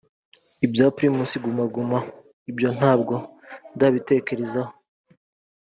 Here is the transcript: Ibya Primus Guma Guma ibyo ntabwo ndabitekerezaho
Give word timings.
Ibya 0.65 0.85
Primus 0.95 1.31
Guma 1.43 1.65
Guma 1.73 1.99
ibyo 2.51 2.67
ntabwo 2.77 3.15
ndabitekerezaho 3.75 4.73